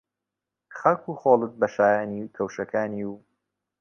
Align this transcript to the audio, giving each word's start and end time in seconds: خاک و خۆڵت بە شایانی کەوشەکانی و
خاک 0.77 1.01
و 1.09 1.13
خۆڵت 1.21 1.53
بە 1.59 1.67
شایانی 1.75 2.21
کەوشەکانی 2.35 3.03
و 3.07 3.13